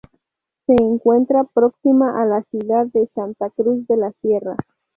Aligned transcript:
Se 0.65 0.73
encuentra 0.81 1.43
próxima 1.43 2.19
a 2.23 2.25
la 2.25 2.41
ciudad 2.49 2.87
de 2.87 3.07
Santa 3.13 3.51
Cruz 3.51 3.85
de 3.85 3.97
la 3.97 4.11
Sierra. 4.13 4.57